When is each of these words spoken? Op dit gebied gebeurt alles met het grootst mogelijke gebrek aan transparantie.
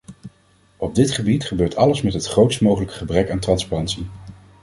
Op 0.77 0.95
dit 0.95 1.11
gebied 1.11 1.45
gebeurt 1.45 1.75
alles 1.75 2.01
met 2.01 2.13
het 2.13 2.25
grootst 2.25 2.61
mogelijke 2.61 2.93
gebrek 2.93 3.29
aan 3.31 3.39
transparantie. 3.39 4.05